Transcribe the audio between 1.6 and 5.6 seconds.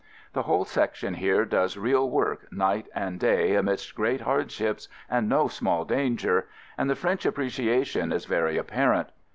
real work night and day amidst great hardships and no